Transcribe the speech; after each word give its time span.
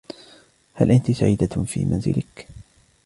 هل 0.73 0.91
أنتِ 0.91 1.11
سعيدة 1.11 1.63
في 1.63 1.85
منزلك؟ 1.85 2.47